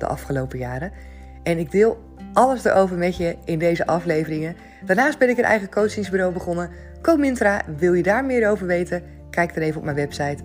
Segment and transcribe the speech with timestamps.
[0.00, 0.92] de afgelopen jaren.
[1.42, 1.98] En ik deel
[2.32, 4.56] alles erover met je in deze afleveringen.
[4.84, 6.70] Daarnaast ben ik een eigen coachingsbureau begonnen.
[7.02, 9.02] Comintra, wil je daar meer over weten?
[9.30, 10.44] Kijk dan even op mijn website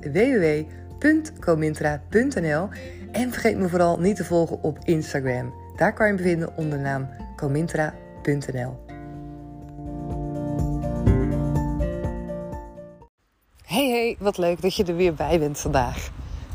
[0.99, 2.69] www.comintra.nl.
[3.11, 5.53] En vergeet me vooral niet te volgen op Instagram.
[5.75, 8.81] Daar kan je me vinden onder de naam comintra.nl.
[13.65, 16.11] Hey hey, wat leuk dat je er weer bij bent vandaag.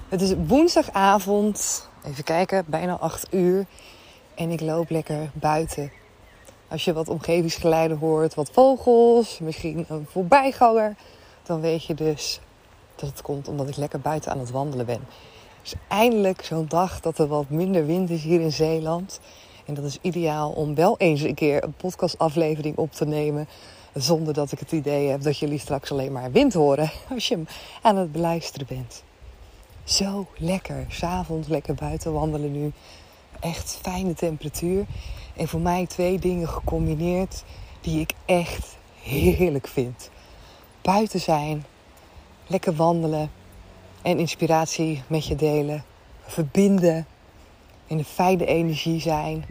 [0.09, 3.67] Het is woensdagavond, even kijken, bijna 8 uur.
[4.35, 5.93] En ik loop lekker buiten.
[6.69, 10.95] Als je wat omgevingsgeluiden hoort, wat vogels, misschien een voorbijganger,
[11.43, 12.41] dan weet je dus
[12.95, 15.01] dat het komt omdat ik lekker buiten aan het wandelen ben.
[15.63, 19.21] Dus eindelijk zo'n dag dat er wat minder wind is hier in Zeeland.
[19.65, 23.49] En dat is ideaal om wel eens een keer een podcastaflevering op te nemen.
[23.95, 27.35] Zonder dat ik het idee heb dat jullie straks alleen maar wind horen als je
[27.35, 27.47] hem
[27.83, 29.03] aan het beluisteren bent.
[29.89, 30.85] Zo lekker.
[30.89, 32.73] S'avonds lekker buiten wandelen nu.
[33.41, 34.87] Echt fijne temperatuur.
[35.37, 37.45] En voor mij twee dingen gecombineerd
[37.81, 40.11] die ik echt heerlijk vind.
[40.83, 41.65] Buiten zijn,
[42.47, 43.31] lekker wandelen
[44.03, 45.85] en inspiratie met je delen.
[46.27, 47.07] Verbinden,
[47.87, 49.45] in de fijne energie zijn.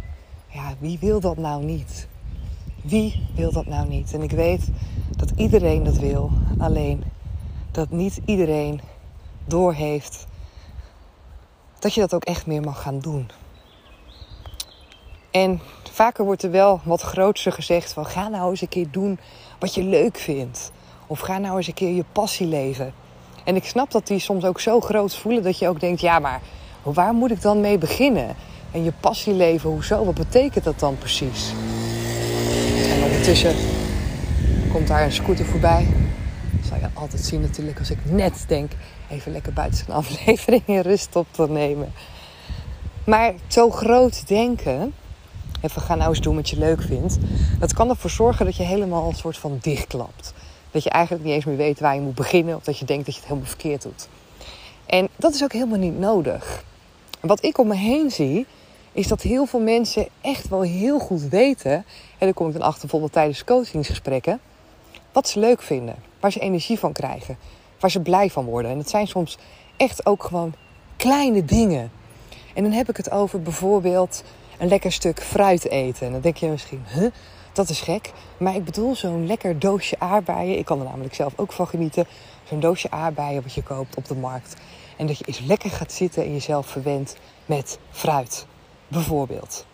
[0.47, 2.08] Ja, wie wil dat nou niet?
[2.83, 4.13] Wie wil dat nou niet?
[4.13, 4.67] En ik weet
[5.15, 6.31] dat iedereen dat wil.
[6.58, 7.03] Alleen
[7.71, 8.81] dat niet iedereen
[9.45, 10.27] doorheeft
[11.80, 13.30] dat je dat ook echt meer mag gaan doen.
[15.31, 15.61] En
[15.92, 19.20] vaker wordt er wel wat grootser gezegd van ga nou eens een keer doen
[19.60, 20.71] wat je leuk vindt.
[21.08, 22.93] Of ga nou eens een keer je passie leven.
[23.43, 26.20] En ik snap dat die soms ook zo groot voelen dat je ook denkt, ja
[26.20, 26.42] maar
[26.83, 28.36] waar moet ik dan mee beginnen?
[28.71, 30.05] En je passie leven, hoezo?
[30.05, 31.52] Wat betekent dat dan precies?
[32.89, 33.55] En ondertussen
[34.71, 35.88] komt daar een scooter voorbij.
[36.52, 38.71] Dat zal je altijd zien natuurlijk als ik net denk
[39.10, 41.94] even lekker buiten zijn aflevering in rust op te nemen.
[43.04, 44.94] Maar zo groot denken,
[45.62, 47.18] even gaan nou eens doen wat je leuk vindt,
[47.60, 50.34] dat kan ervoor zorgen dat je helemaal een soort van dichtklapt.
[50.72, 53.06] Dat je eigenlijk niet eens meer weet waar je moet beginnen of dat je denkt
[53.06, 54.08] dat je het helemaal verkeerd doet.
[54.86, 56.64] En dat is ook helemaal niet nodig.
[57.20, 58.45] Wat ik om me heen zie,
[58.92, 61.86] is dat heel veel mensen echt wel heel goed weten, en
[62.20, 64.39] daar kom ik dan achter bijvoorbeeld tijdens coachingsgesprekken,
[65.12, 67.38] wat ze leuk vinden, waar ze energie van krijgen,
[67.80, 68.71] waar ze blij van worden.
[68.71, 69.38] En het zijn soms
[69.77, 70.54] echt ook gewoon
[70.95, 71.92] kleine dingen.
[72.54, 74.23] En dan heb ik het over bijvoorbeeld
[74.58, 76.05] een lekker stuk fruit eten.
[76.05, 77.11] En dan denk je misschien, huh,
[77.54, 78.11] dat is gek.
[78.38, 80.58] Maar ik bedoel zo'n lekker doosje aardbeien.
[80.58, 82.05] Ik kan er namelijk zelf ook van genieten.
[82.43, 84.55] Zo'n doosje aardbeien wat je koopt op de markt.
[84.98, 88.45] En dat je eens lekker gaat zitten en jezelf verwendt met fruit.
[88.88, 89.65] Bijvoorbeeld.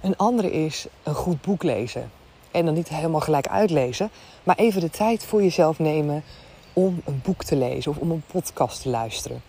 [0.00, 2.10] Een andere is een goed boek lezen.
[2.50, 4.10] En dan niet helemaal gelijk uitlezen,
[4.42, 6.24] maar even de tijd voor jezelf nemen
[6.74, 9.42] om een boek te lezen of om een podcast te luisteren.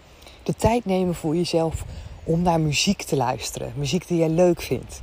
[0.44, 1.86] De tijd nemen voor jezelf
[2.24, 5.02] om naar muziek te luisteren, muziek die jij leuk vindt.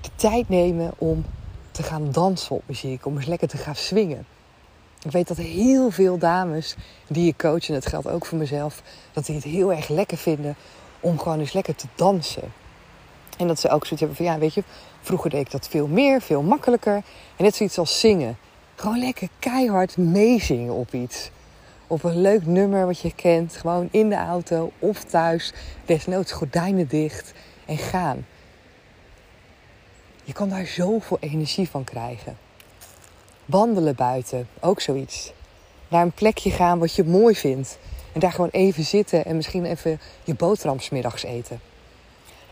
[0.00, 1.24] De tijd nemen om
[1.70, 4.26] te gaan dansen op muziek, om eens lekker te gaan swingen.
[5.04, 8.82] Ik weet dat heel veel dames die je coachen, en dat geldt ook voor mezelf,
[9.12, 10.56] dat die het heel erg lekker vinden
[11.00, 12.52] om gewoon eens lekker te dansen.
[13.38, 14.62] En dat ze ook zoiets hebben van, ja, weet je,
[15.00, 16.94] vroeger deed ik dat veel meer, veel makkelijker.
[17.36, 18.38] En net zoiets als zingen.
[18.74, 21.30] Gewoon lekker keihard meezingen op iets
[21.92, 23.56] op een leuk nummer wat je kent.
[23.56, 25.52] Gewoon in de auto of thuis.
[25.84, 27.32] Desnoods gordijnen dicht
[27.66, 28.26] en gaan.
[30.24, 32.38] Je kan daar zoveel energie van krijgen.
[33.44, 35.32] Wandelen buiten, ook zoiets.
[35.88, 37.78] Naar een plekje gaan wat je mooi vindt.
[38.12, 41.60] En daar gewoon even zitten en misschien even je boterham smiddags eten.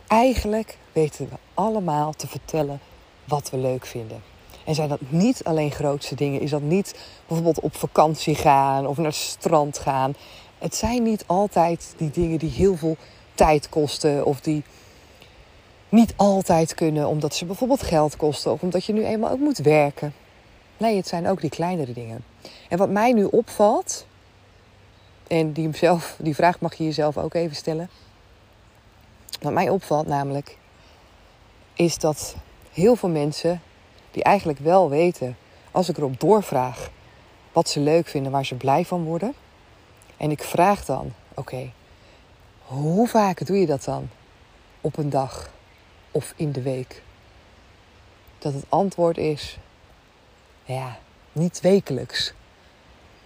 [0.06, 2.80] Eigenlijk weten we allemaal te vertellen
[3.24, 4.22] wat we leuk vinden.
[4.64, 6.40] En zijn dat niet alleen grootste dingen?
[6.40, 6.94] Is dat niet
[7.26, 10.14] bijvoorbeeld op vakantie gaan of naar het strand gaan?
[10.58, 12.96] Het zijn niet altijd die dingen die heel veel
[13.34, 14.62] tijd kosten of die
[15.88, 19.58] niet altijd kunnen omdat ze bijvoorbeeld geld kosten of omdat je nu eenmaal ook moet
[19.58, 20.14] werken.
[20.76, 22.24] Nee, het zijn ook die kleinere dingen.
[22.68, 24.06] En wat mij nu opvalt,
[25.26, 27.90] en die, zelf, die vraag mag je jezelf ook even stellen.
[29.40, 30.56] Wat mij opvalt namelijk,
[31.74, 32.34] is dat
[32.72, 33.62] heel veel mensen
[34.10, 35.36] die eigenlijk wel weten,
[35.70, 36.90] als ik erop doorvraag
[37.52, 39.34] wat ze leuk vinden, waar ze blij van worden.
[40.16, 41.70] En ik vraag dan, oké,
[42.64, 44.08] hoe vaak doe je dat dan
[44.80, 45.50] op een dag?
[46.10, 47.02] of in de week?
[48.38, 49.58] Dat het antwoord is,
[50.64, 50.98] ja,
[51.32, 52.32] niet wekelijks.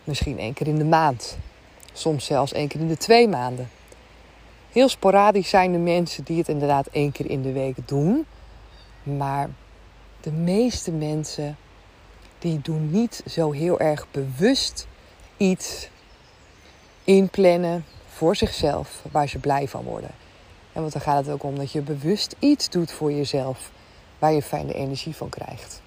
[0.05, 1.39] Misschien één keer in de maand.
[1.93, 3.71] Soms zelfs één keer in de twee maanden.
[4.73, 8.27] Heel sporadisch zijn de mensen die het inderdaad één keer in de week doen.
[9.03, 9.51] Maar
[10.25, 11.57] de meeste mensen
[12.39, 14.87] die doen niet zo heel erg bewust
[15.37, 15.89] iets
[17.05, 20.11] inplannen voor zichzelf waar ze blij van worden.
[20.73, 23.71] En want dan gaat het ook om dat je bewust iets doet voor jezelf
[24.19, 25.83] waar je fijne energie van krijgt.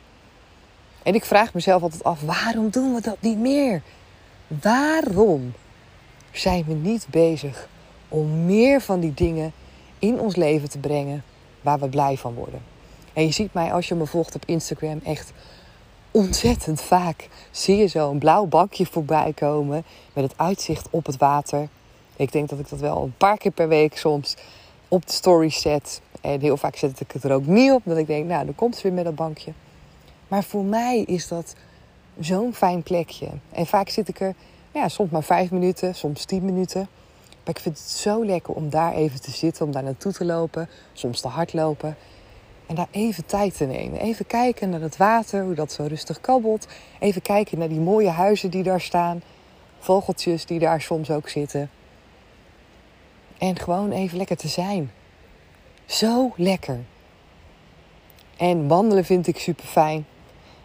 [1.04, 3.82] En ik vraag mezelf altijd af, waarom doen we dat niet meer?
[4.48, 5.54] Waarom
[6.32, 7.68] zijn we niet bezig
[8.08, 9.54] om meer van die dingen
[10.00, 11.24] in ons leven te brengen
[11.62, 12.77] waar we blij van worden?
[13.18, 15.32] En je ziet mij als je me volgt op Instagram echt
[16.12, 19.84] ontzettend vaak zie je zo'n blauw bankje voorbij komen
[20.14, 21.68] met het uitzicht op het water.
[22.16, 24.36] Ik denk dat ik dat wel een paar keer per week soms
[24.88, 26.02] op de story zet.
[26.22, 28.56] En heel vaak zet ik het er ook niet op, dat ik denk, nou, dan
[28.56, 29.52] komt ze weer met dat bankje.
[30.28, 31.56] Maar voor mij is dat
[32.20, 33.30] zo'n fijn plekje.
[33.52, 34.34] En vaak zit ik er,
[34.72, 36.88] ja, soms maar vijf minuten, soms tien minuten.
[37.44, 40.26] Maar ik vind het zo lekker om daar even te zitten, om daar naartoe te
[40.26, 41.98] lopen, soms te hardlopen.
[42.68, 44.00] En daar even tijd te nemen.
[44.00, 46.68] Even kijken naar het water, hoe dat zo rustig kabbelt.
[47.00, 49.22] Even kijken naar die mooie huizen die daar staan.
[49.80, 51.70] Vogeltjes die daar soms ook zitten.
[53.38, 54.92] En gewoon even lekker te zijn.
[55.86, 56.80] Zo lekker.
[58.38, 60.06] En wandelen vind ik super fijn.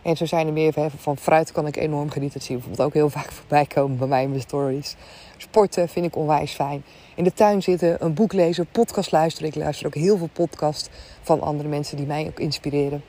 [0.02, 2.38] En zo zijn er meer van fruit kan ik enorm genieten.
[2.38, 4.96] Dat zie je bijvoorbeeld ook heel vaak voorbij komen bij mij in mijn stories.
[5.36, 6.84] Sporten vind ik onwijs fijn.
[7.14, 9.48] In de tuin zitten, een boek lezen, podcast luisteren.
[9.48, 10.88] Ik luister ook heel veel podcasts
[11.22, 13.02] van andere mensen die mij ook inspireren.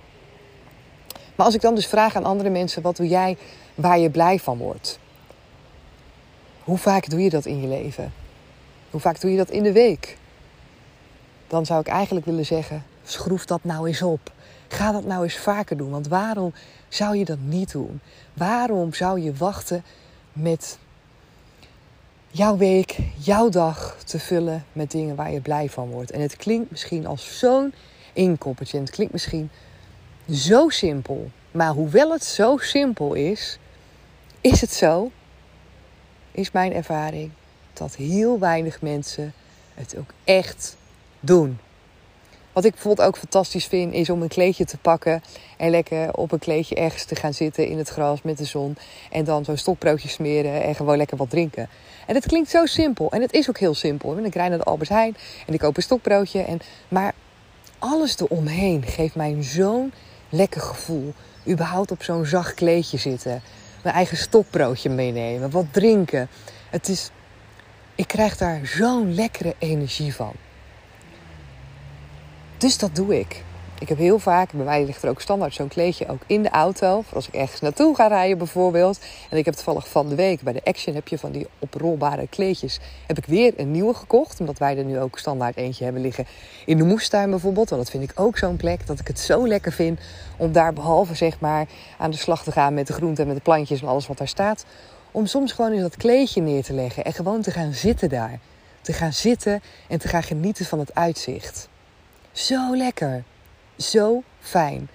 [1.36, 3.38] Maar als ik dan dus vraag aan andere mensen, wat doe jij
[3.76, 5.00] waar je blij van wordt?
[6.64, 8.14] Hoe vaak doe je dat in je leven?
[8.90, 10.18] Hoe vaak doe je dat in de week?
[11.48, 14.32] Dan zou ik eigenlijk willen zeggen, schroef dat nou eens op.
[14.68, 15.92] Ga dat nou eens vaker doen.
[15.92, 16.54] Want waarom
[16.88, 18.02] zou je dat niet doen?
[18.34, 19.84] Waarom zou je wachten
[20.34, 20.78] met
[22.34, 26.12] jouw week, jouw dag te vullen met dingen waar je blij van wordt?
[26.12, 27.74] En het klinkt misschien als zo'n
[28.14, 28.80] inkoppertje.
[28.80, 29.50] het klinkt misschien
[30.30, 31.30] zo simpel.
[31.52, 33.60] Maar hoewel het zo simpel is,
[34.42, 35.12] is het zo,
[36.32, 37.32] is mijn ervaring,
[37.74, 39.34] dat heel weinig mensen
[39.74, 40.78] het ook echt
[41.20, 41.60] doen.
[42.54, 45.24] Wat ik bijvoorbeeld ook fantastisch vind, is om een kleedje te pakken
[45.58, 48.78] en lekker op een kleedje ergens te gaan zitten in het gras met de zon.
[49.12, 51.70] En dan zo'n stokbroodje smeren en gewoon lekker wat drinken.
[52.08, 53.12] En het klinkt zo simpel.
[53.12, 54.18] En het is ook heel simpel.
[54.18, 55.16] Ik rijd naar de Albert Heijn
[55.48, 56.42] en ik koop een stokbroodje.
[56.42, 57.14] En, maar
[57.80, 59.94] alles eromheen geeft mij zo'n
[60.30, 61.14] lekker gevoel.
[61.48, 63.42] Überhaupt op zo'n zacht kleedje zitten.
[63.84, 65.50] Mijn eigen stokbroodje meenemen.
[65.50, 66.30] Wat drinken.
[66.70, 67.12] Het is...
[67.96, 70.34] Ik krijg daar zo'n lekkere energie van.
[72.64, 73.44] Dus dat doe ik.
[73.80, 76.50] Ik heb heel vaak, bij mij ligt er ook standaard zo'n kleedje ook in de
[76.50, 77.02] auto.
[77.02, 79.00] Voor als ik ergens naartoe ga rijden bijvoorbeeld.
[79.30, 82.28] En ik heb toevallig van de week bij de Action heb je van die oprolbare
[82.28, 82.80] kleedjes.
[83.08, 84.40] Heb ik weer een nieuwe gekocht.
[84.40, 86.26] Omdat wij er nu ook standaard eentje hebben liggen
[86.66, 87.70] in de moestuin bijvoorbeeld.
[87.70, 90.00] Want dat vind ik ook zo'n plek dat ik het zo lekker vind.
[90.38, 91.68] Om daar behalve zeg maar
[91.98, 94.18] aan de slag te gaan met de groenten en met de plantjes en alles wat
[94.18, 94.66] daar staat.
[95.12, 98.40] Om soms gewoon eens dat kleedje neer te leggen en gewoon te gaan zitten daar.
[98.82, 101.72] Te gaan zitten en te gaan genieten van het uitzicht.
[102.34, 103.24] Zo lekker.
[103.78, 104.90] Zo fijn.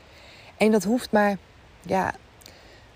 [0.57, 1.37] En dat hoeft maar
[1.83, 2.15] ja,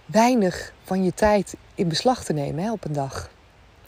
[0.06, 3.30] weinig van je tijd in beslag te nemen hè, op een dag.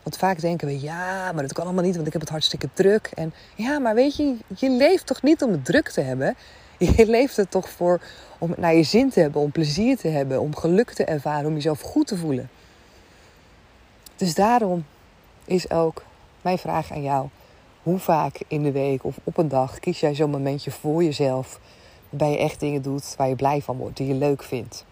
[0.02, 2.68] Want vaak denken we, ja, maar dat kan allemaal niet, want ik heb het hartstikke
[2.72, 3.10] druk.
[3.14, 6.36] En ja, maar weet je, je leeft toch niet om het druk te hebben?
[6.96, 8.00] Je leeft er toch voor
[8.38, 11.46] om het naar je zin te hebben, om plezier te hebben, om geluk te ervaren,
[11.46, 12.50] om jezelf goed te voelen.
[14.16, 14.84] Dus daarom
[15.44, 16.04] is ook
[16.42, 17.28] mijn vraag aan jou:
[17.84, 21.60] hoe vaak in de week of op een dag kies jij zo'n momentje voor jezelf?
[22.08, 24.84] Waarbij je echt dingen doet waar je blij van wordt, die je leuk vindt.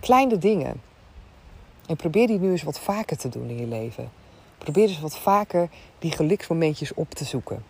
[0.00, 0.80] Kleine dingen.
[1.86, 4.10] En probeer die nu eens wat vaker te doen in je leven.
[4.58, 7.64] Probeer eens wat vaker die geluksmomentjes op te zoeken.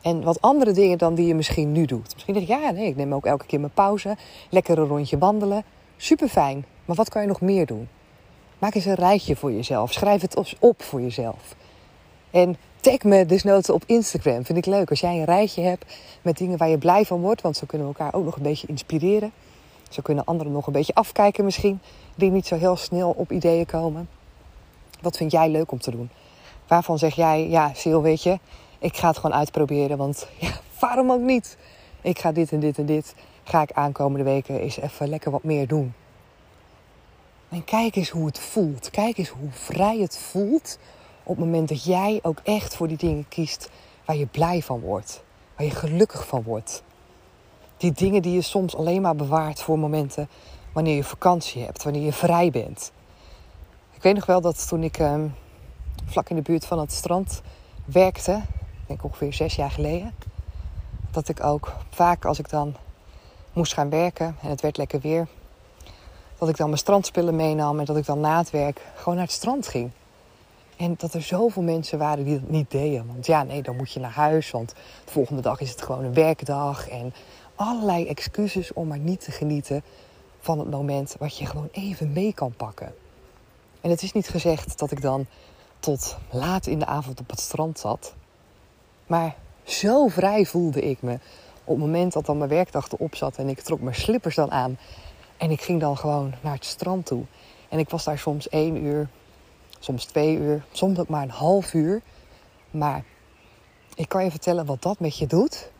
[0.00, 2.12] En wat andere dingen dan die je misschien nu doet.
[2.12, 4.16] Misschien denk je, ja, nee, ik neem ook elke keer mijn pauze.
[4.50, 5.64] Lekker een rondje wandelen.
[5.96, 6.64] Super fijn.
[6.84, 7.88] Maar wat kan je nog meer doen?
[8.58, 9.92] Maak eens een rijtje voor jezelf.
[9.92, 11.54] Schrijf het op voor jezelf.
[12.30, 14.44] En tag me desnoods op Instagram.
[14.44, 15.84] Vind ik leuk als jij een rijtje hebt
[16.22, 17.40] met dingen waar je blij van wordt.
[17.40, 19.32] Want zo kunnen we elkaar ook nog een beetje inspireren.
[19.90, 21.80] Zo kunnen anderen nog een beetje afkijken misschien.
[22.14, 24.08] Die niet zo heel snel op ideeën komen.
[25.00, 26.10] Wat vind jij leuk om te doen?
[26.66, 28.38] Waarvan zeg jij, ja, Sil, weet je,
[28.78, 29.98] ik ga het gewoon uitproberen.
[29.98, 31.56] Want ja, waarom ook niet?
[32.00, 33.14] Ik ga dit en dit en dit.
[33.44, 35.94] Ga ik aankomende weken eens even lekker wat meer doen.
[37.48, 38.90] En kijk eens hoe het voelt.
[38.90, 40.78] Kijk eens hoe vrij het voelt
[41.24, 43.70] op het moment dat jij ook echt voor die dingen kiest
[44.04, 45.22] waar je blij van wordt,
[45.56, 46.82] waar je gelukkig van wordt.
[47.76, 50.28] Die dingen die je soms alleen maar bewaart voor momenten
[50.72, 52.92] wanneer je vakantie hebt, wanneer je vrij bent.
[53.92, 55.26] Ik weet nog wel dat toen ik ehm,
[56.04, 57.42] vlak in de buurt van het strand
[57.84, 58.42] werkte,
[58.86, 60.14] denk ongeveer zes jaar geleden,
[61.10, 62.76] dat ik ook vaak als ik dan
[63.52, 65.28] moest gaan werken en het werd lekker weer,
[66.38, 69.24] dat ik dan mijn strandspullen meenam en dat ik dan na het werk gewoon naar
[69.24, 69.90] het strand ging.
[70.82, 73.06] En dat er zoveel mensen waren die dat niet deden.
[73.06, 74.68] Want ja, nee, dan moet je naar huis, want
[75.04, 76.88] de volgende dag is het gewoon een werkdag.
[76.88, 77.14] En
[77.54, 79.82] allerlei excuses om maar niet te genieten
[80.40, 82.94] van het moment wat je gewoon even mee kan pakken.
[83.80, 85.26] En het is niet gezegd dat ik dan
[85.78, 88.14] tot laat in de avond op het strand zat.
[89.06, 91.12] Maar zo vrij voelde ik me
[91.64, 94.50] op het moment dat dan mijn werkdag erop zat en ik trok mijn slippers dan
[94.50, 94.78] aan.
[95.36, 97.24] En ik ging dan gewoon naar het strand toe.
[97.68, 99.08] En ik was daar soms één uur,
[99.84, 102.02] soms twee uur, soms ook maar een half uur.
[102.70, 103.04] Maar
[103.94, 105.70] ik kan je vertellen wat dat met je doet.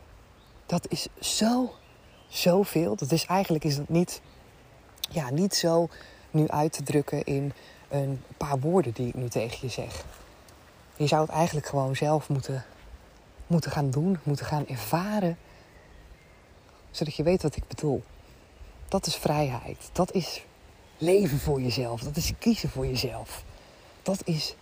[0.66, 1.72] Dat is zo,
[2.28, 2.96] zoveel.
[2.96, 4.20] Dat is eigenlijk is dat niet,
[5.10, 5.88] ja, niet zo
[6.30, 7.52] nu uit te drukken in
[7.88, 10.04] een paar woorden die ik nu tegen je zeg.
[10.96, 12.64] Je zou het eigenlijk gewoon zelf moeten,
[13.46, 15.38] moeten gaan doen, moeten gaan ervaren.
[16.90, 18.02] Zodat je weet wat ik bedoel.
[18.88, 19.90] Dat is vrijheid.
[19.92, 20.44] Dat is
[20.98, 22.00] leven voor jezelf.
[22.00, 23.44] Dat is kiezen voor jezelf.
[24.02, 24.56] Dat is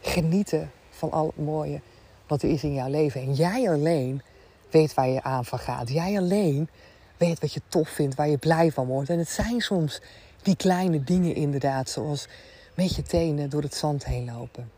[0.00, 1.80] genieten van al het mooie
[2.26, 3.20] wat er is in jouw leven.
[3.20, 4.22] En jij alleen
[4.70, 5.88] weet waar je aan van gaat.
[5.88, 6.68] Jij alleen
[7.16, 9.10] weet wat je tof vindt, waar je blij van wordt.
[9.10, 10.00] En het zijn soms
[10.42, 12.28] die kleine dingen inderdaad, zoals
[12.74, 14.70] met je tenen door het zand heen lopen.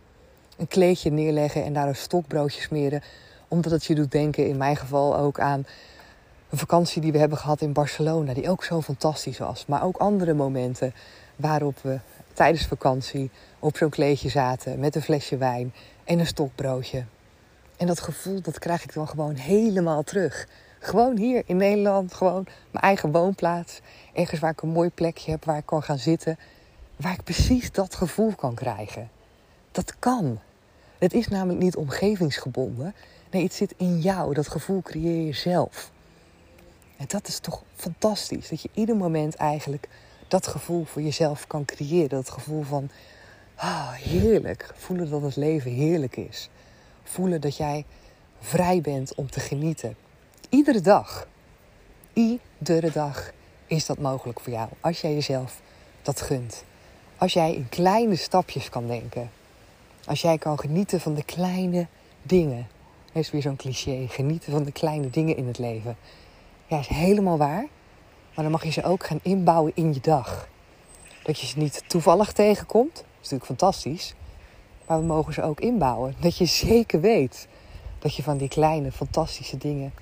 [0.57, 3.03] Een kleedje neerleggen en daar een stokbroodje smeren,
[3.49, 5.67] omdat het je doet denken, in mijn geval ook aan
[6.51, 9.67] een vakantie die we hebben gehad in Barcelona, die ook zo fantastisch was.
[9.67, 10.95] Maar ook andere momenten
[11.37, 11.99] waarop we
[12.35, 15.75] tijdens vakantie op zo'n kleedje zaten met een flesje wijn
[16.05, 17.05] en een stokbroodje.
[17.77, 20.47] En dat gevoel, dat krijg ik dan gewoon helemaal terug.
[20.79, 23.81] Gewoon hier in Nederland, gewoon mijn eigen woonplaats.
[24.13, 26.39] Ergens waar ik een mooi plekje heb waar ik kan gaan zitten.
[26.97, 29.11] Waar ik precies dat gevoel kan krijgen.
[29.73, 30.39] Dat kan.
[30.99, 32.95] Het is namelijk niet omgevingsgebonden.
[33.31, 34.35] Nee, het zit in jou.
[34.35, 35.91] Dat gevoel creëer je zelf.
[36.97, 38.49] En dat is toch fantastisch.
[38.49, 39.89] Dat je ieder moment eigenlijk
[40.29, 42.09] dat gevoel voor jezelf kan creëren.
[42.09, 42.91] Dat gevoel van
[43.55, 44.73] ah, heerlijk.
[44.77, 46.49] Voelen dat het leven heerlijk is.
[47.03, 47.85] Voelen dat jij
[48.41, 49.97] vrij bent om te genieten.
[50.49, 51.29] Iedere dag.
[52.13, 53.33] Iedere dag
[53.67, 54.69] is dat mogelijk voor jou.
[54.81, 55.61] Als jij jezelf
[56.03, 56.65] dat gunt.
[57.17, 59.31] Als jij in kleine stapjes kan denken.
[60.07, 61.87] Als jij kan genieten van de kleine
[62.23, 62.69] dingen.
[63.13, 64.07] Dat is weer zo'n cliché.
[64.09, 65.97] Genieten van de kleine dingen in het leven.
[66.67, 67.67] Ja, is helemaal waar.
[68.35, 70.49] Maar dan mag je ze ook gaan inbouwen in je dag.
[71.23, 72.95] Dat je ze niet toevallig tegenkomt.
[72.95, 74.15] Dat is natuurlijk fantastisch.
[74.87, 76.15] Maar we mogen ze ook inbouwen.
[76.21, 77.49] Dat je zeker weet
[77.99, 79.93] dat je van die kleine, fantastische dingen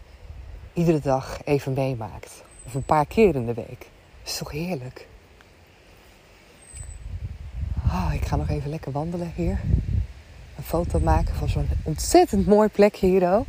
[0.73, 2.43] iedere dag even meemaakt.
[2.67, 3.79] Of een paar keer in de week.
[4.23, 5.09] Dat is toch heerlijk?
[7.87, 9.61] Oh, ik ga nog even lekker wandelen hier.
[10.57, 13.43] Een foto maken van zo'n ontzettend mooi plekje hier.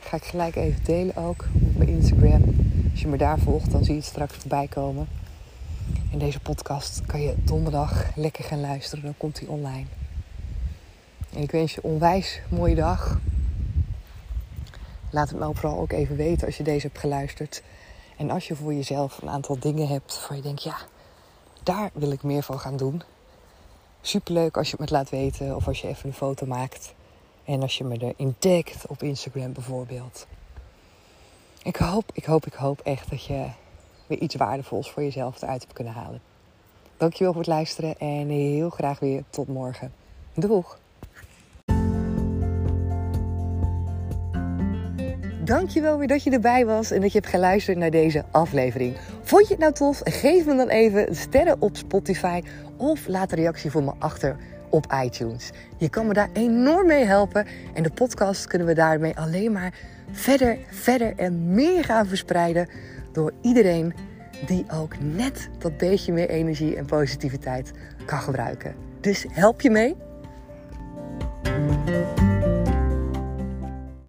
[0.00, 2.65] Ga ik gelijk even delen ook op mijn Instagram.
[2.96, 5.08] Als je me daar volgt, dan zie je het straks voorbij komen.
[6.12, 9.04] En deze podcast kan je donderdag lekker gaan luisteren.
[9.04, 9.86] Dan komt hij online.
[11.34, 13.18] En ik wens je een onwijs mooie dag.
[15.10, 17.62] Laat het me vooral ook even weten als je deze hebt geluisterd.
[18.16, 20.76] En als je voor jezelf een aantal dingen hebt waar je denkt, ja,
[21.62, 23.02] daar wil ik meer van gaan doen.
[24.00, 26.94] Superleuk als je het laat weten of als je even een foto maakt.
[27.44, 30.26] En als je me erin tagt op Instagram bijvoorbeeld.
[31.66, 33.46] Ik hoop, ik hoop, ik hoop echt dat je
[34.06, 36.20] weer iets waardevols voor jezelf eruit hebt kunnen halen.
[36.96, 39.92] Dankjewel voor het luisteren en heel graag weer tot morgen.
[40.34, 40.78] Doeg!
[45.44, 48.96] Dankjewel weer dat je erbij was en dat je hebt geluisterd naar deze aflevering.
[49.22, 50.00] Vond je het nou tof?
[50.04, 52.42] Geef me dan even sterren op Spotify
[52.76, 54.36] of laat een reactie voor me achter
[54.76, 55.50] op iTunes.
[55.76, 59.74] Je kan me daar enorm mee helpen en de podcast kunnen we daarmee alleen maar
[60.10, 62.68] verder, verder en meer gaan verspreiden
[63.12, 63.94] door iedereen
[64.46, 67.72] die ook net dat beetje meer energie en positiviteit
[68.04, 68.74] kan gebruiken.
[69.00, 69.96] Dus help je mee?